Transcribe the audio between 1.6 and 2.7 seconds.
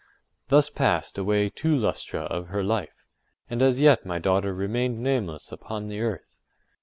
lustra of her